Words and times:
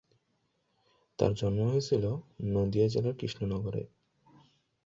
তার 1.19 1.31
জন্ম 1.33 1.59
হয়েছিল 1.69 2.03
নদিয়া 2.47 2.87
জেলার 2.87 3.15
কৃষ্ণনগরে। 3.19 3.83